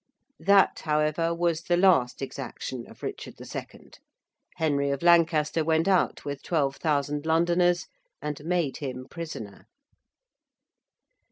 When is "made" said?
8.43-8.77